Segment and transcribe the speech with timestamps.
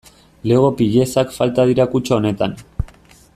[0.51, 2.57] Lego piezak falta dira kutxa honetan.